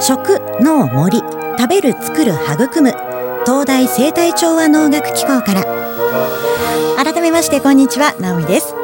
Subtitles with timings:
[0.00, 2.94] 食農森食べる作る育む
[3.44, 5.64] 東大生態調和農学機構から。
[6.96, 8.74] 改めましてこんにちは直美です。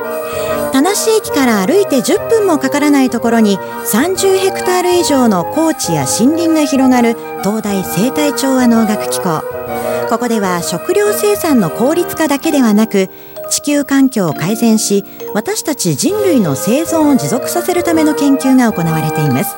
[0.72, 9.42] 田無駅から歩いて10分もかからないところに30ヘクタール以上の高地や森林が広がる東大生態調和農学機構。
[10.10, 13.08] ここでは食料生産の効率化だけではなく
[13.66, 15.04] 球環境を改善し
[15.34, 19.56] 私たち人類の生存を持続させるための研究が行われています。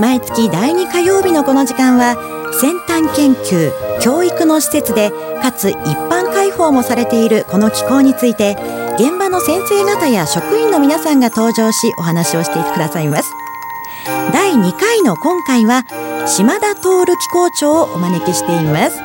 [0.00, 2.16] 毎月第2火曜日のこの時間は
[2.60, 5.10] 先端研究教育の施設で
[5.42, 8.56] かつ一般開放もされているこの機構について
[8.98, 13.32] 現場の先生方や職員の皆さんが登場しお話をしてくださいます。
[14.32, 15.84] 第2回の今回は
[16.26, 19.00] 島田徹機構長をお招きしています。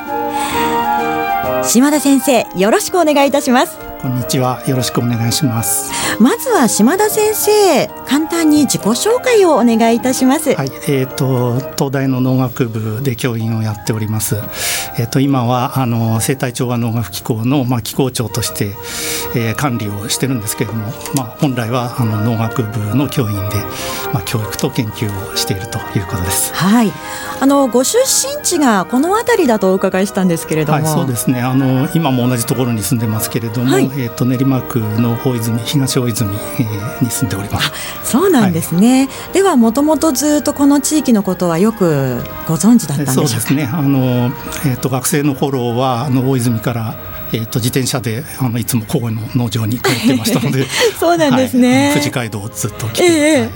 [1.74, 3.91] 島田先生よろしくお願いいたします。
[4.02, 4.64] こんにちは。
[4.68, 5.92] よろしくお願いします。
[6.20, 10.56] まずは島田先生、簡単に自己紹介をお願いいたします。
[10.56, 14.38] はい、えっ、ー、と東大の農学部で教員をやっております。
[14.98, 18.76] えっ、ー、と今はあの生態調和農学機構のまあ機構長として、
[19.36, 23.58] えー、管理をしてるんですけれども、まあ本来はあの農学部の教員で
[24.12, 26.56] まあ教育と研究をしているということです。
[26.56, 26.92] はい。
[27.40, 31.42] あのご出身地がこの辺りだとお伺いしたんですけれども、はい、そうですね。
[31.42, 37.72] あの今も同じところに住んでますけれども、はいえーと、練馬区の大泉東大泉、えー、に住んでおります。
[38.04, 43.30] そうなんですね、はい、ではもともとずっとこの地域のことはよくご存知だったんでしょうか？
[43.30, 43.70] そうですね。
[43.72, 44.32] あの、
[44.66, 46.96] えーと、学生の頃はあの大泉から
[47.34, 50.66] えーと、自転車であのいつも郊外の農場に通ってましたので。
[51.00, 53.50] そうなんですね、はい、富士街道をずっと来て、えー、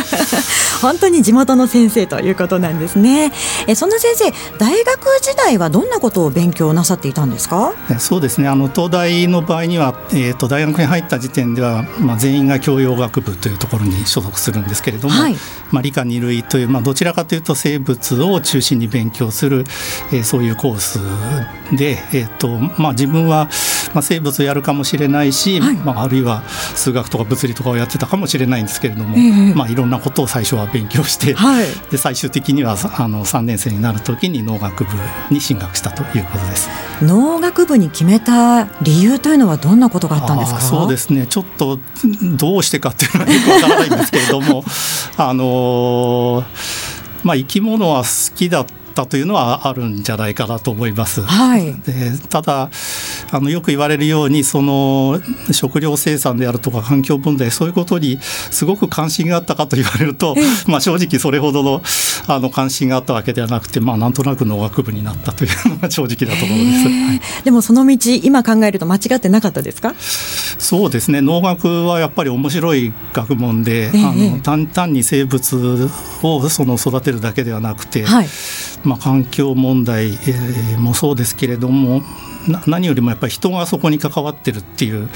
[0.82, 3.32] 本当に地元の先生ということなんですね。
[3.66, 7.72] えそんな先生大学時代はどんなことを勉強なさっていたんですか？
[7.98, 8.48] そうですね。
[8.48, 15.36] あの東大の場合には、えーと、大学に入った時点では、まあ、全員が教養学部というところに所属するんですけれども、はい、
[15.70, 19.64] まあ、理科二類という、まあ、どちらかというと生物を中心に勉強する、
[20.12, 20.98] えー、そういうコース
[21.76, 22.48] で、えーと
[22.80, 23.48] まあ、自分は、
[23.92, 25.76] まあ、生物をやるかもしれないし、はい。
[25.76, 34.90] まあ、あるいは数学とか物理とかをやってたかもしれないんですけれども、えー、まあ、いろんなことを最初は勉強して、はい、で最終的にはあの3年生になる時に農学部
[35.30, 36.68] に進学したということです。
[37.02, 40.60] 農学部に決めた理由というのはどんなことがあったんですか？
[40.60, 41.26] そうですね。
[41.26, 41.78] ちょっと
[42.36, 44.64] どうしてかっていうのはよくわからないんですけれども
[45.16, 46.44] あの
[47.22, 51.20] まあ、生き物は好きだったったというのはあるんじゃないかなと思います。
[51.22, 52.70] はい、でただ
[53.32, 60.36] あのよく言われるようにその食料生産であるとか環境問題そういうことにすごく関心があったかと言われると、
[60.68, 61.82] まあ、正直それほどの
[62.28, 69.94] あの関心があったわけではなくて、まあ、なんとなく農学部になったというのが正直なところです、はい、でもその道今考えると間違ってなかったですか？
[70.58, 71.20] そうですね。
[71.20, 75.90] 農学はやっぱり面白い学問で、あの単単に生物
[76.22, 78.28] をその育てるだけではなくて、はい
[78.84, 82.02] まあ、環境問題、えもそうですけれども
[82.66, 85.08] 何よりもやっぱり人がそこに関わってるっていう、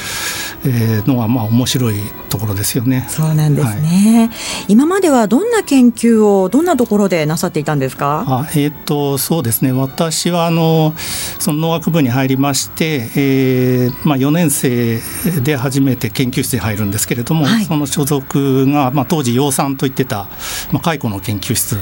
[0.65, 3.07] えのはまあ面白いところですよね。
[3.09, 8.25] そうなんですね、はい、今まではどんな研究をどんなところでなさっていたんですか？
[8.27, 9.73] あ、えーと、そうですね。
[9.73, 10.95] 私はあの
[11.39, 15.01] その農学部に入りまして、えーまあ、4年生
[15.43, 20.29] で初めて研究室に入るんですけれども、はい、その所属が、まあ、当時養蚕といってた、
[20.73, 21.77] まあ、蚕の研究室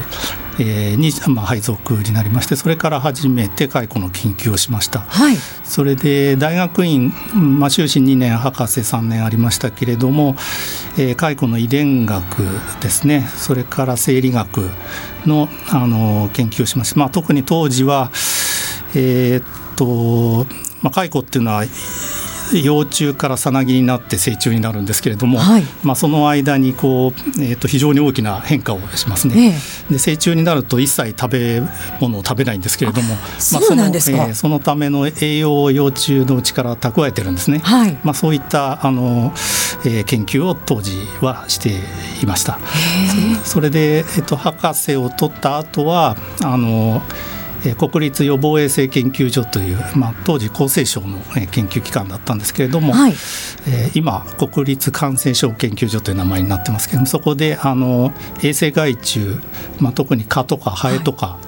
[0.59, 10.37] えー、に、まあ、配属になりましてそれから初めて蚕の研究をしました、はい、それで大学院、まあ、修士2年博士3年ありましたけれども、
[10.99, 12.25] えー、蚕の遺伝学
[12.81, 13.29] ですね。
[13.37, 14.71] それから生理学
[15.27, 18.11] のあの研究をしました、まあ、特に当時は
[18.95, 19.45] えー、っ
[19.77, 20.47] と、
[20.83, 21.65] まあ、蚕っていうのは
[22.53, 29.59] 幼虫からさなぎになって成虫になるんですけれども、はい、まあ、その間にこう、えー、と非常に大きな変化をしますね、
[29.91, 31.63] えで成虫になると一切食べ
[32.01, 39.33] 物を食べないんですけれどもそうなんですか、まあ、そのえー、そのための栄養を幼虫のうちから蓄えてるんですね、はい、まあ、そういったあの、
[39.85, 41.71] えー、研究を当時はして
[42.23, 42.59] いました。
[43.45, 47.03] それで、えー、と博士を取った後はあの
[47.79, 51.19] 国立予防衛生研究所という、まあ、当時厚生省の
[51.51, 58.13] 研究機関だったんですけれども、はい、えー、今国立感染症研究所という名前になってますけどもそこであの
[58.43, 59.21] 衛生害虫、
[59.81, 61.47] まあ、特に蚊とかハエとか、はい。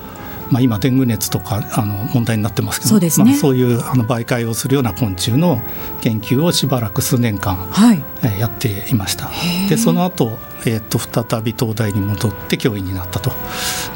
[0.50, 5.60] まあ、今デング熱とかあの問題になってますけどそう、ね,、まあ、そういうあの媒介をするような昆虫の
[6.00, 9.30] 研究をしばらく数年間、はい、えやっていました。
[9.68, 13.30] でその後、えー、と再び東大に戻って教員になったと、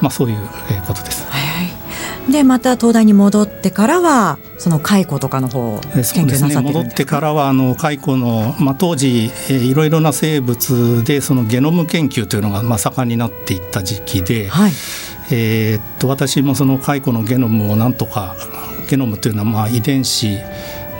[0.02, 0.38] まあ、そういう
[0.86, 1.26] ことです。
[1.30, 1.81] はい
[2.30, 14.72] でまた東大に戻ってからはその蚕とかの方を研究なさってるんですか、ね、戻ってからはあの蚕の、まあ、当時、えー、いろいろな生物でそのゲノム研究というのが、まあ、盛んになっていった時期で、はい、
[15.32, 18.36] えー、っと私もその蚕のゲノムをなんとか
[18.88, 20.38] ゲノムというのはまあ遺伝子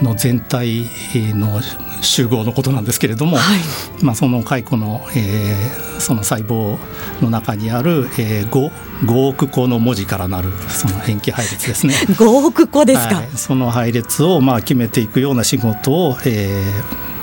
[0.03, 0.87] の全体
[1.35, 1.61] の
[2.03, 6.79] 集合のことなんですけれども、はい、まあ、その蚕の、えー、その細胞
[7.23, 8.71] の中にある、えー、5,
[9.05, 11.95] 5億個の文字からなるその塩基配列ですね。
[12.09, 16.63] 5億個ですか、はい、その配列をまあ決めていくような仕事を、え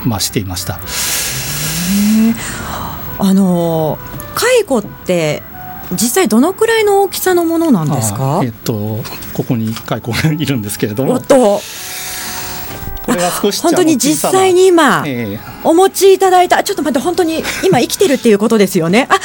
[0.04, 0.80] ーまあ、していました。
[3.18, 3.98] あの
[4.34, 5.42] 蚕って
[5.92, 8.40] 実際どのくらいの大きさのものなんですか？
[8.44, 9.00] えっと
[9.34, 11.20] ここに蚕がいるんですけれども
[13.62, 15.04] 本当に実際に今、
[15.64, 19.18] お持ちいただいたちょっと待って本当に今生きてるっていうことですよねああ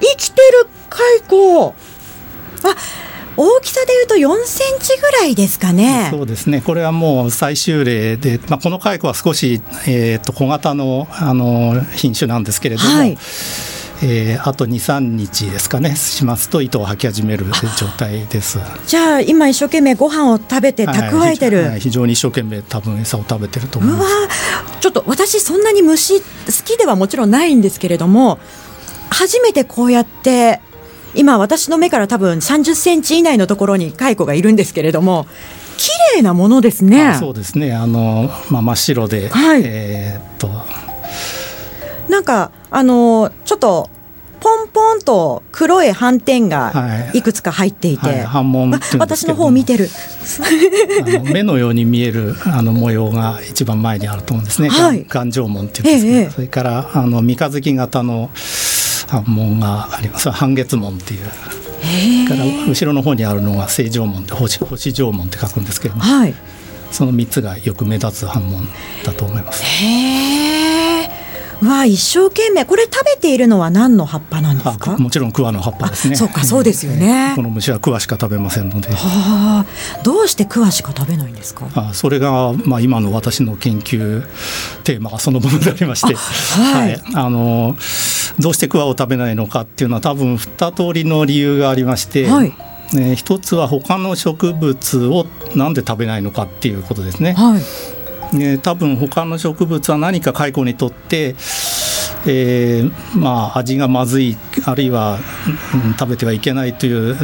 [0.00, 1.74] 生きてる蚕
[2.64, 2.74] あ
[3.36, 6.08] 大きさでいうと4センチぐらいですかね。
[6.12, 6.60] そうですね。
[6.60, 12.88] これはもう最終例で、まあこの蚕は少しえっ、ー、と小型のあの品種なんですけれども。
[12.90, 13.18] はい
[14.02, 17.46] えー、あと23日ですかねしますと糸を吐き始める
[17.78, 18.58] 状態です。
[18.86, 24.10] じゃあ今一生懸命ご飯を食べて蓄えてる、はい、非常に一生懸命多分餌を食べてると思います。
[24.80, 26.26] ちょっと私そんなに虫好
[26.64, 28.38] きではもちろんないんですけれども
[29.10, 30.60] 初めてこうやって
[31.14, 35.26] 今私の目から多分30センチ以内のところに蚕がいるんですけれども
[35.76, 37.16] 綺麗なものですね。
[37.18, 37.74] そうですね。
[37.74, 40.48] あの、まあ、真っ白で、はい、えー、っと
[42.14, 43.90] なんかあのちょっと
[44.38, 47.22] ポンポンと黒い斑点がい。
[47.22, 48.18] くつか入っていて、はい。
[48.24, 49.88] はい、私の方を見てる。
[51.18, 58.30] の目のように見えるあの模様が一番前にあると思うんですね、はい、眼状紋っていうんですか、ええ、それからあの三日月型の
[59.08, 60.30] 斑紋があります。
[60.30, 62.28] 半月紋っていう。
[62.28, 66.34] から後ろの方にあるのが正常紋で星星状紋って書くんですけども、はい、
[66.92, 68.68] その3つがよく目立つ斑紋
[69.04, 69.64] だと思います。
[69.64, 70.53] へー
[71.62, 72.64] わ一生懸命。
[72.64, 74.96] これ食べているのは何の葉っぱなんですか？
[74.98, 76.16] もちろん桑の葉っぱですね。
[76.16, 78.88] そうかそうですよね、この虫は桑しか食べませんので。
[78.88, 81.68] はあどうして桑しか食べないんですか？
[81.74, 84.26] あそれが、まあ、今の私の研究
[84.84, 86.14] テーマがそのものでありまして。
[86.14, 87.76] はい、はい、あの
[88.38, 92.52] どうして桑を食べないのかっていうのは多分二通りの理由がありまして、はい。
[92.96, 97.32] え一つは他の植物をなんで食べないのかっていうことですね。
[97.32, 97.62] はい
[98.34, 101.34] えー、多分他の植物は何か蚕にとって、
[102.26, 105.18] えー、まあ、味がまずいあるいは、
[105.84, 107.16] うん、食べてはいけないという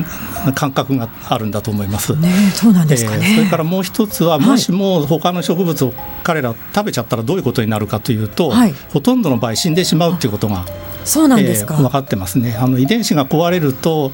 [0.55, 2.15] 感覚があるんだと思います。
[2.17, 3.27] ね、そうなんですか、ね。
[3.31, 10.67] えー、それからもう一つは、もしも他の植物を彼ら食べちゃったらどういうことになるかというと、はい、ほとんどの場合死んでしまうということが
[11.05, 12.57] そうなんですか、えー、分かってますね。
[12.59, 14.13] あの遺伝子が壊れると、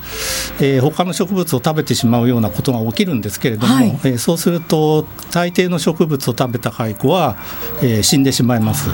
[0.60, 7.36] えー、他の植物を食べてしまうようなことが起きるんですけれども、はい、えー、そうすると大抵の植物を食べた蚕は、
[7.82, 8.88] えー、死んでしまいます。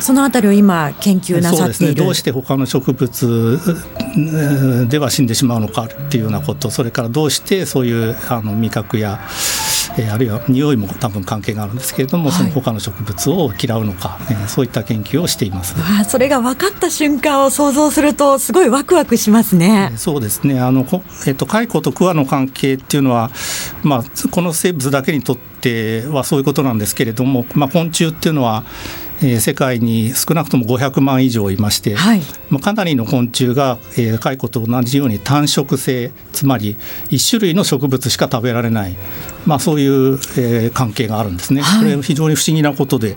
[0.00, 3.58] そのあたりを今研究なさっている、ね、どうして他の植物
[4.88, 9.20] では死んでしまうのかっていうようなことそれからどうしてそういうあの味覚や
[9.98, 15.74] えー、あるいは匂いも多分関係があるんですけれども、はい、その他の植物を嫌うのか、えー、そういった研究をしています。
[15.78, 19.90] あそれが分かった瞬間を想像するとすごいワクワクしますね。
[19.92, 20.60] えー、そうですね。
[20.60, 23.30] あの、えーと、蚕と桑の関係っていうのは、
[23.82, 28.64] まあ、この生物だけにとってはそういうことなんですけれども、まあ、昆虫っていうのは
[29.22, 36.76] えー、世界に少なくとも500万以上いまして、はい、まあ、かなりの昆虫が、えー、蚕と同じように単食性つまり
[37.10, 38.96] 1種類の植物しか食べられない、
[39.46, 41.62] まあ、そういう、えー、関係があるんですね。
[41.62, 43.16] はい、これ非常に不思議なことで、えー、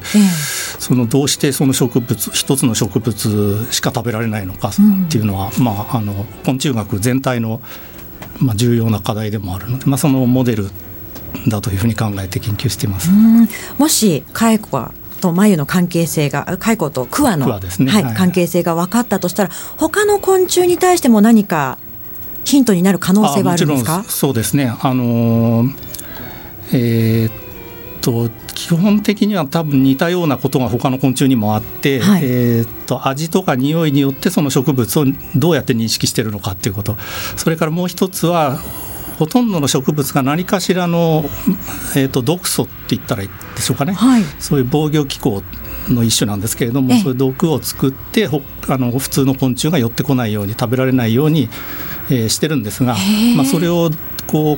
[0.79, 7.62] そのどうしてその植物一つの植物しか食べられないのかっていうのは、うん、まあ、あの昆虫学全体の、
[8.39, 10.69] まあ、重要な課題でもあるので、まあ、そのモデル
[11.47, 13.09] だというふうに考えて研究しています。
[13.77, 21.77] もし蚕がと眉の関係性が蚕と桑の、ね、はい、はい、関係性が分かったとしたら他の昆虫に対しても何か
[22.43, 24.03] ヒントになる可能性はあるんですか？
[24.03, 24.74] そうですね。
[24.79, 25.74] あのー、
[26.74, 27.31] えー、っ
[28.01, 35.05] と基本的には多分似たようなことが他の昆虫にもあって、はい、えー、っと味とか匂いによってその植物を
[35.36, 36.95] どうやって認識しているのかっていうこと。
[37.36, 38.60] それからもう一つは
[39.17, 41.24] ほとんどの植物が何かしらの、
[41.95, 45.41] えーと、毒素って言ったらいいでしょうかね、はい、そういう防御機構
[45.89, 51.50] の一種なんですけれどもそういう毒を作ってあの普通の昆虫が寄ってこないように食べられないように、
[52.10, 52.95] えー、してるんですが、
[53.36, 53.89] まあ、それを
[54.27, 54.57] こ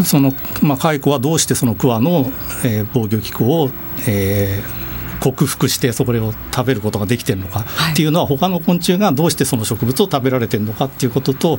[0.00, 2.30] うその、まあ、蚕はどうしてその桑の、
[2.64, 3.70] えー、防御機構を、
[4.08, 4.85] えー
[5.20, 11.58] 克服してそれを食べることができてるのかっていうのは他の昆虫がどうしてその植物を食べられてるのかっていうことと、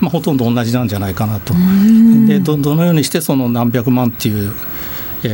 [0.00, 1.54] まあ、ほとんど同じなんじゃないかなと。
[2.26, 4.52] でどのようにしてその何百万っていう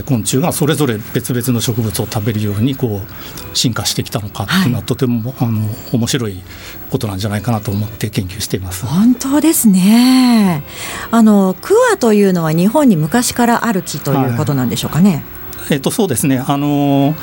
[0.03, 6.41] 昆虫がそれぞれ別々の植物を食べるようにこう進化してきたのかっていうのはとても、あの面白い
[6.91, 8.87] ことなんじゃないかなと思って研究しています。
[8.87, 10.63] 本当ですね。
[11.11, 15.23] あのクワというのは日本に昔からある木ということなんでしょうかね、はい、
[15.71, 16.43] えっ、とそうですね。
[16.47, 17.15] あの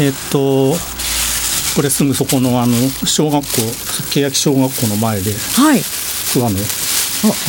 [0.00, 0.74] えっ、と
[1.76, 3.48] これすぐそこのあの小学校
[4.12, 5.80] 欅小学校の前で、はい、
[6.32, 6.56] クワの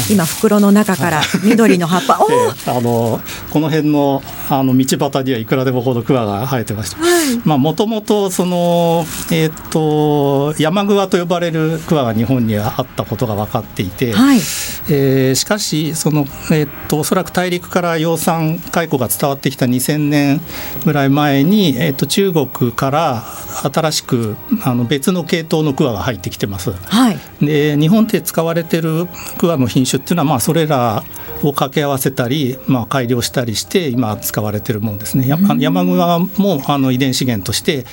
[0.10, 3.20] 今袋の中から緑の葉っぱ、 えー、あの
[3.50, 6.98] この辺のあの道端にはいくらでもほどクワが生えてました。
[7.46, 20.42] まあもともとそのえっ、ー、と山桑と呼ばれるクワが日本にはあったことが分かっていて、はい、えー、しかしそのえっ、ー、とおそらく大陸から養蚕蚕が伝わってきた2000年
[20.86, 23.24] ぐらい前にえっ、と中国から
[23.72, 26.72] 新しくあの別の系統のクワが入ってきてます。
[26.72, 29.08] はい、で日本で使われてる
[29.38, 31.04] クワの品種っていうのはまあそれら
[31.48, 35.28] を掛け合わせたり、まあ、改良したりして今使われてるものですね。
[35.28, 37.86] 山桑もあの遺伝資源として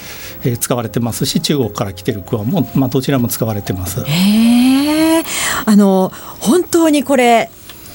[0.59, 4.05] 使われてますし中国から来てるクワも、まあ、どちらも使われてます。
[4.07, 5.23] へ
[5.67, 7.51] あの本当にこれ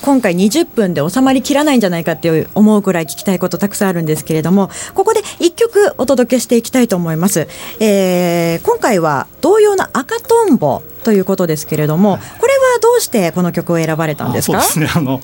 [0.06, 7.48] 今回20分で収まりきらないんじゃないかって思うくらい聞きたいことたくさんあるんですけれどもここで1曲お届けしていきたいと思います、
[7.80, 14.60] えー、今回は同様の赤とんぼということですけれども、これはどうしてこの曲を選ばれたんですか？
[14.62, 15.00] そうですね。
[15.00, 15.22] あの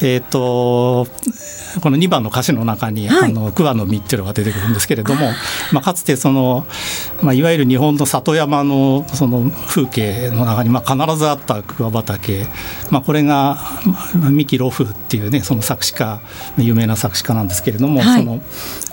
[0.00, 1.08] えっ、ー、と
[1.80, 5.26] この2番の歌詞の中に、はい、あの桑の実っていうのが出てくるんですけれども、
[5.72, 6.66] まあかつてその
[7.22, 12.46] まあいわゆる日本の里山のその風景の中にまあ必ずあった桑畑、
[12.90, 13.58] まあこれが
[14.14, 16.20] 三木露風っていうねその作詞家
[16.58, 18.40] 有名な作詞家なんですけれども、はい、その、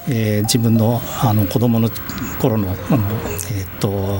[0.09, 1.89] えー、自分のあの子供の
[2.41, 4.19] 頃のあのえっ、ー、と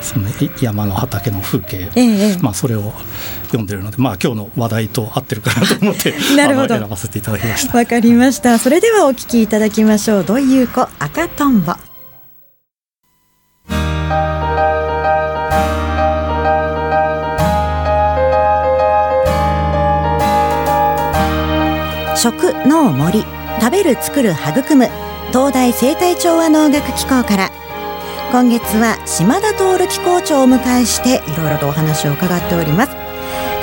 [0.00, 0.28] その
[0.60, 2.92] 山の畑の風景、ええ、まあ、それを
[3.46, 6.78] 読んでるので、まあ、今日の話題と合ってるかなと思って なるほど。
[6.78, 7.76] 選ばせていただきました。
[7.76, 8.58] わかりました。
[8.58, 10.24] それではお聞きいただきましょう。
[10.24, 11.74] どういう子赤とんぼ
[22.16, 23.24] 食農森。
[23.60, 24.88] 食べる作る育む。
[25.28, 27.50] 東大生態調和農学機構から
[28.32, 32.92] 今月は島田徹機構長をお迎えしていろいろとお話を伺っております。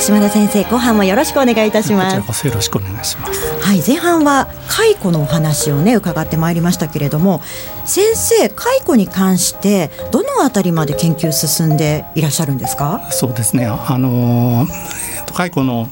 [0.06, 2.16] 島田先生後半もよろしくお願いいたします。
[2.18, 3.54] こちらこそよろしくお願いします。
[3.62, 7.42] はい前半は蚕のお話をね伺ってまいりましたけれども
[7.86, 13.08] 先生蚕に関してどのあたりまで研究進んでいらっしゃるんですか？
[13.12, 13.66] そうですね。
[13.68, 15.07] あのー
[15.38, 15.88] 蚕の、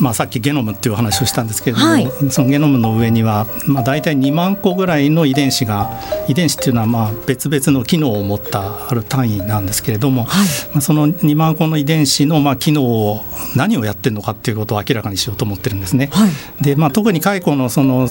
[0.00, 5.90] まあ、さっきゲノムっていう話をしたんですけれども、はい、そのゲノムの上には、まあ、大体2万個ぐらいの遺伝子が
[6.28, 13.24] 遺伝子っていうのはまあ別々の機能を持ったある単位なんですけれども、はい、まあ、その2万個の遺伝子のまあ機能を
[13.56, 16.10] 何をやってるのかっていうことを明らかにしようと思ってるんですね。
[16.12, 16.30] はい、
[16.62, 18.08] でまあ、特に蚕のその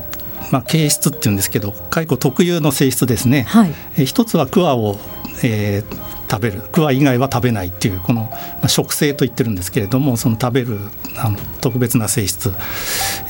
[0.51, 4.97] まあ、形質っていうんですけど蚕特有の性質ですね、はい、え一つはクワを、
[5.43, 6.61] えー、食べる。
[6.71, 10.77] クワ以外は食べないっていうこの、まあ、食性と言ってるんですけれどもその食べる
[11.17, 12.53] あの特別な性質、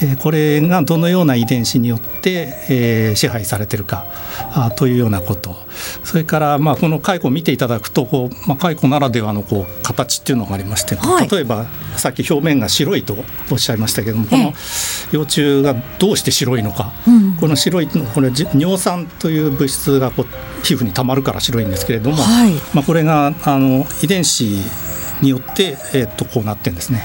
[0.02, 4.06] えー、これがどのような遺伝子によって、えー、支配されてるか
[4.54, 5.56] あというようなこと。
[6.04, 11.66] それから、まあ、この蚕を見ていただくとこう、まあ、蚕ならではのこう形っていうのがありまして、はい、例えば
[11.96, 13.16] さっき表面が白いと
[13.52, 14.54] おっしゃいましたけどもこの
[15.12, 24.44] 幼虫がどうして白いのか、うん、この白いこれ尿酸という物質がこう皮膚にたまるから白いんですけれども、はい、まあ、これがあの遺伝子
[25.22, 27.04] によって、えー、っとこうなってるんですね。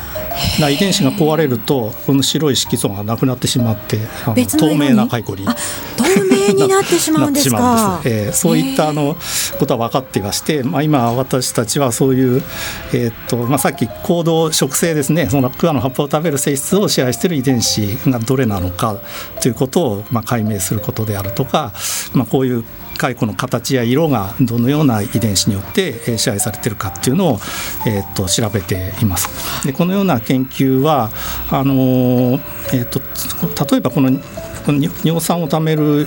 [0.59, 3.99] 遺伝子が壊れるとこの白い色素がなくなってしまって
[4.59, 5.55] 透明な蚕に透
[6.29, 8.03] 明になってしまうんですか？
[8.05, 9.17] えー、そういったあの
[9.61, 12.43] ことは分かっていまして、まあ、今私たちはそういう、
[12.93, 18.99] えー、っとまあ、さっき行動食性ですねその桑の葉っぱを食べる性質を支配している遺伝子がどれなのか
[19.41, 21.73] ということを、まあ、解明することであるとか、
[22.13, 22.65] まあ、こういう
[22.97, 27.39] 蚕の形や色がどのような遺伝子によって支配されているかっていうのを、
[27.87, 29.67] えー、と調べています。
[29.67, 31.11] でこのような研究は
[31.51, 32.39] あの、
[32.73, 33.01] えーと、
[33.71, 34.11] 例えばこの
[35.05, 36.07] 尿酸をためる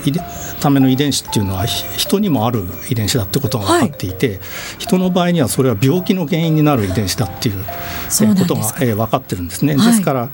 [0.60, 4.38] ための遺伝子っていうのは人にもある遺伝子だってことが分かっていて、はい、
[4.78, 9.76] 人の場合にはそれは病気の原因になる遺伝子だっていうことが分かってるんですね。
[9.76, 10.30] ですから、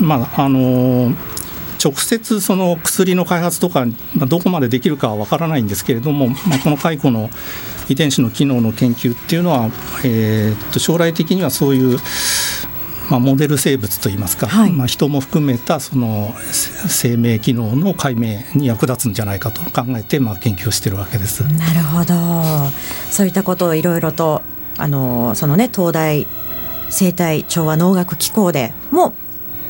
[0.00, 1.12] まああの
[1.82, 7.30] 直接その薬の開発とか、まあ、どこまでできるかは分からないんですけれども、まあ、この蚕の
[7.88, 9.70] 遺伝子の機能の研究っていうのは、
[10.04, 11.98] えー、と将来的にはそういう
[13.10, 21.40] まあ、モデル生物といいますか、はい、まあ、人も含めたその生命機能の解明に役立つんじゃないかと考えて、まあ、研究をしているわけです。
[21.40, 22.14] なるほど
[23.10, 24.42] そういったことをいろいろと
[24.76, 26.26] あのそのね東大
[26.90, 29.14] 生態調和農学機構でも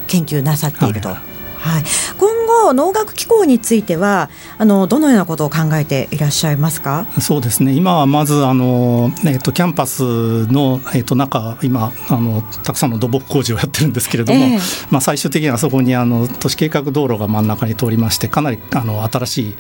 [0.09, 1.11] 研究なさっていると。
[1.11, 1.28] はい
[1.59, 1.85] はい、
[2.17, 7.07] 今後農学機構についてはあのどのようなことを考えていらっしゃいますか？
[7.21, 7.73] そうですね。
[7.73, 19.55] 今はまずあの、えーと、キャンパスの、えーと、中今あのたくさんの土木工事をやってるんですけれども、えー、まあ、最終的にはそこにあの都市計画道路が真ん中に通りましてかなりあの新しい、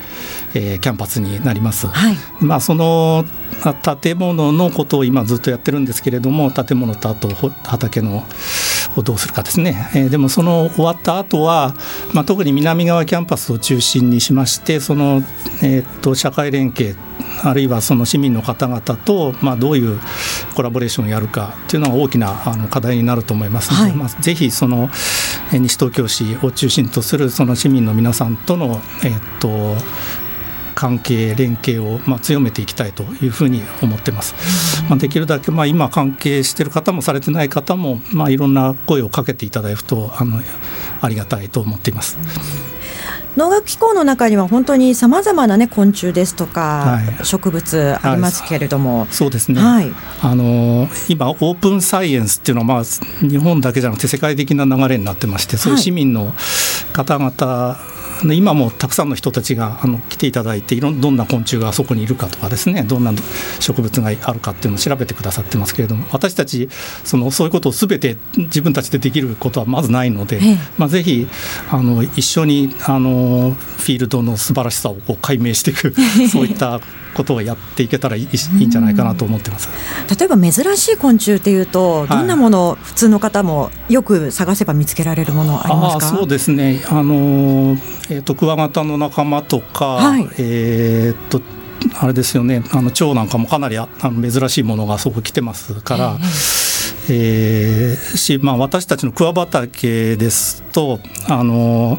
[0.54, 1.86] えー、キャンパスになります。
[1.86, 3.24] はい、まあ、その
[4.00, 7.28] 建物のことを今ずっとやってるんですけれども建物とあと
[7.64, 8.24] 畑の
[8.96, 11.74] をどうするかですね、えー、でもその終わった後は
[12.14, 15.22] まあ、特に南側キャンパスを中心にしましてその、
[15.62, 16.96] えー、と社会連携
[17.42, 19.98] あるいはその市民の方々と、まあ、どういう
[20.54, 24.88] コラボレーションをやるかというのが大きなあの課題になると思いますので、はい、まあ、ぜひその
[25.52, 29.76] 西東京市を中心とするその市民の皆さんとの、えー、と
[30.74, 34.84] 関係連携をまあ強めていきたいというふうに思ってます。
[34.88, 40.40] まあ、できるだけまあ今関係している方もされてない方もまあいろんな声をかけていただくとあの
[41.00, 42.18] ありがたいと思っています。
[43.36, 52.84] 農学機構の中には本当にさまざまな、ね、昆虫ですとか、はい、植物ありますけれども、はい、そうですね、はい、あの今オープンサイエンスっていうのは、まあ、
[53.24, 56.34] 日本だけじゃなくて世界的な流れになってましてそういう市民の
[56.92, 57.78] 方々
[58.24, 63.12] 今もたくさんの人たちがあの来ていただいていろどんな昆虫があそこにいるかとかですねどんな
[63.60, 66.68] 植物があるかっていうのを調べてくださってますけれども私たち
[67.04, 70.40] そのそういうことをすべて自分たちでできることはまずないので、
[70.76, 71.28] まあ、ぜひ
[71.70, 75.94] あの一緒にあのフィールドの素晴らしさをこう解明していく
[76.30, 76.80] そういった
[77.14, 79.68] ことをやっていけたらいいいいんじゃないかなと思ってます。
[80.18, 86.16] 例えば珍しい昆虫っていうとどんなもの、はい、普通の方もよく探せば見つけられるものありますか？
[86.18, 86.82] そうですね。
[86.88, 87.76] あの、
[88.10, 91.40] えーと、クワガタの仲間とか、はい、えっ、と
[92.00, 96.18] あれですよねあの蝶なんかもかなりあの珍しいものがそこ来てますから。
[97.10, 101.98] えー、しまあ、私たちの桑畑ですとあの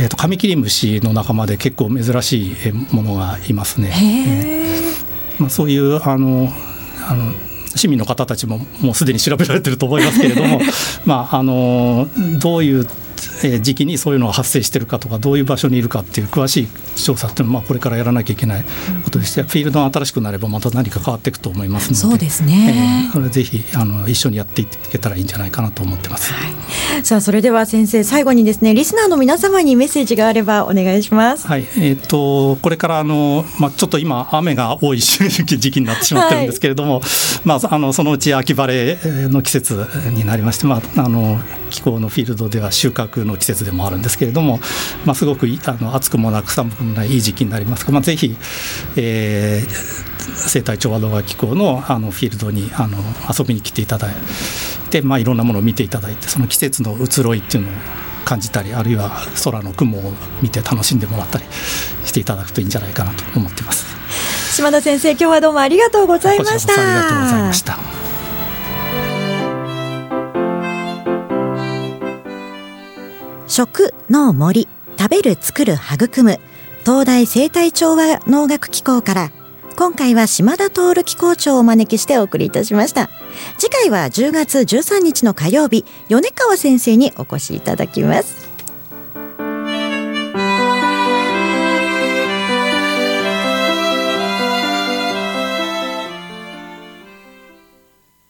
[0.00, 3.92] えーと、カミキリムシの仲間で結構珍しいものがいますね。
[3.98, 6.48] えー、まあ、そういうあの
[7.08, 7.32] あの
[7.74, 10.60] 市民の方たちももうすでに調べられてると思いますけれども
[11.04, 12.08] まああの
[12.38, 12.86] どういう
[13.60, 18.64] 時期にそういうのが発生してるかとかどういう場所にいるかっていう詳しい調査っていうのはまあこれからやらなきゃいけない
[19.04, 31.46] ことでして、フィールドが新しくなればまた何か変わっていくと思いますのでそうですね、えー、ぜひあの一緒にやっていけたらいいんじゃないかなと思ってます、はい、さあそれでは先生最後にですねリスナーの皆様にメッセージがあればお願いします。
[31.46, 31.62] はい。
[31.62, 37.02] えーと、これからあの、まあ、ちょっと今雨が多い時期になってしまってるんですけれども、はい、
[37.44, 41.38] まあ、あのそのうち秋晴れの季節になりまして、まあ、あの
[41.88, 44.60] 気候のフィールドでは収穫の季節でもあるんですけれども、
[45.06, 48.36] まあ、すごくあの暑くもなく寒くもないいい時期になりますから、まあ、ぜひ、
[48.96, 49.68] えー、
[50.34, 54.14] 生態調和動画機構のあのフィールドにあの遊びに来ていただい
[54.90, 57.72] て、まあ、いろんなものを見ていただいてその季節の移ろいっていうのを
[58.26, 59.10] 感じたりあるいは
[59.42, 61.44] 空の雲を見て楽しんでもらったり
[62.04, 63.86] していただくといいんじゃないかなと思ってます。
[64.54, 66.72] 島田先生今日はどうもありがとうございました。
[66.74, 67.97] ありがとうございました
[73.58, 76.38] 食の森食べる作る育む
[76.82, 79.32] 東大生態調和農学機構から
[79.76, 83.10] 今回は島田徹機構長をお招きしてお送りいたしました。
[83.58, 88.37] 次回は10月13日の火曜日米川先生にお越しいただきます。